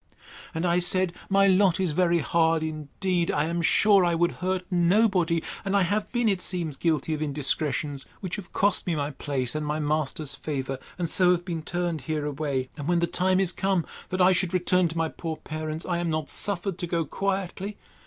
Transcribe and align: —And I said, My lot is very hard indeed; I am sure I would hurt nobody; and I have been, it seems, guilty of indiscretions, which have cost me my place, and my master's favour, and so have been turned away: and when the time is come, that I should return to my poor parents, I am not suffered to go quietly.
—And 0.55 0.65
I 0.65 0.79
said, 0.79 1.13
My 1.29 1.45
lot 1.45 1.79
is 1.79 1.91
very 1.91 2.17
hard 2.21 2.63
indeed; 2.63 3.29
I 3.29 3.43
am 3.43 3.61
sure 3.61 4.03
I 4.03 4.15
would 4.15 4.31
hurt 4.41 4.65
nobody; 4.71 5.43
and 5.63 5.77
I 5.77 5.83
have 5.83 6.11
been, 6.11 6.27
it 6.27 6.41
seems, 6.41 6.75
guilty 6.75 7.13
of 7.13 7.21
indiscretions, 7.21 8.07
which 8.19 8.37
have 8.37 8.51
cost 8.51 8.87
me 8.87 8.95
my 8.95 9.11
place, 9.11 9.53
and 9.53 9.63
my 9.63 9.79
master's 9.79 10.33
favour, 10.33 10.79
and 10.97 11.07
so 11.07 11.29
have 11.33 11.45
been 11.45 11.61
turned 11.61 12.03
away: 12.09 12.69
and 12.77 12.87
when 12.87 12.97
the 12.97 13.05
time 13.05 13.39
is 13.39 13.51
come, 13.51 13.85
that 14.09 14.21
I 14.21 14.31
should 14.31 14.55
return 14.55 14.87
to 14.87 14.97
my 14.97 15.07
poor 15.07 15.35
parents, 15.37 15.85
I 15.85 15.99
am 15.99 16.09
not 16.09 16.31
suffered 16.31 16.79
to 16.79 16.87
go 16.87 17.05
quietly. 17.05 17.77